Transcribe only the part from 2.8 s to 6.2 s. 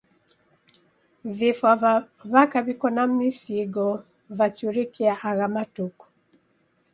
na misigo vachurukie agha matuku.